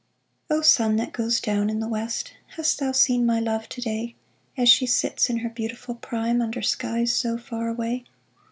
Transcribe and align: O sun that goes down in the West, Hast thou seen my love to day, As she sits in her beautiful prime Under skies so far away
O 0.49 0.63
sun 0.63 0.95
that 0.95 1.13
goes 1.13 1.39
down 1.39 1.69
in 1.69 1.79
the 1.79 1.87
West, 1.87 2.33
Hast 2.55 2.79
thou 2.79 2.91
seen 2.91 3.23
my 3.23 3.39
love 3.39 3.69
to 3.69 3.81
day, 3.81 4.15
As 4.57 4.67
she 4.67 4.87
sits 4.87 5.29
in 5.29 5.37
her 5.45 5.49
beautiful 5.49 5.93
prime 5.93 6.41
Under 6.41 6.63
skies 6.63 7.13
so 7.15 7.37
far 7.37 7.67
away 7.67 8.05